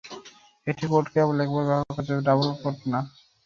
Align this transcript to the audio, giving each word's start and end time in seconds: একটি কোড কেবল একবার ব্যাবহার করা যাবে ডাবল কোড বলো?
একটি 0.67 0.85
কোড 0.87 1.05
কেবল 1.13 1.35
একবার 1.39 1.63
ব্যাবহার 1.63 1.89
করা 1.89 2.07
যাবে 2.07 2.21
ডাবল 2.27 2.47
কোড 2.53 2.75
বলো? 2.81 2.99